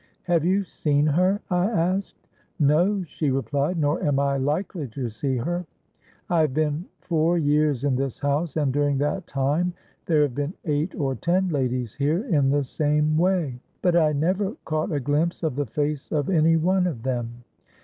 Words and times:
—'Have 0.23 0.43
you 0.43 0.63
seen 0.63 1.05
her?' 1.05 1.41
I 1.51 1.65
asked.—'No,' 1.69 3.03
she 3.03 3.29
replied; 3.29 3.77
'nor 3.77 4.01
am 4.03 4.17
I 4.17 4.35
likely 4.37 4.87
to 4.87 5.09
see 5.09 5.37
her. 5.37 5.63
I 6.27 6.41
have 6.41 6.55
been 6.55 6.85
four 7.01 7.37
years 7.37 7.83
in 7.83 7.95
this 7.95 8.19
house, 8.19 8.57
and 8.57 8.73
during 8.73 8.97
that 8.97 9.27
time 9.27 9.73
there 10.07 10.23
have 10.23 10.33
been 10.33 10.55
eight 10.65 10.95
or 10.95 11.13
ten 11.13 11.49
ladies 11.49 11.93
here 11.93 12.25
in 12.25 12.49
the 12.49 12.63
same 12.63 13.15
way; 13.15 13.59
but 13.83 13.95
I 13.95 14.11
never 14.13 14.55
caught 14.65 14.91
a 14.91 14.99
glimpse 14.99 15.43
of 15.43 15.55
the 15.55 15.67
face 15.67 16.11
of 16.11 16.31
any 16.31 16.57
one 16.57 16.87
of 16.87 17.03
them. 17.03 17.43